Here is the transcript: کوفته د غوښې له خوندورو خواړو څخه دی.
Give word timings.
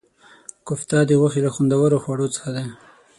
کوفته 0.67 0.97
د 1.05 1.11
غوښې 1.19 1.41
له 1.45 1.49
خوندورو 1.55 2.01
خواړو 2.03 2.27
څخه 2.35 2.49
دی. 2.55 2.65